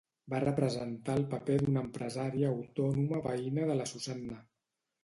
Va 0.33 0.37
representar 0.43 1.17
el 1.21 1.27
paper 1.35 1.59
d'una 1.65 1.83
empresària 1.89 2.51
autònoma 2.55 3.25
veïna 3.31 3.71
de 3.73 3.79
la 3.83 3.91
Susanna. 3.95 4.43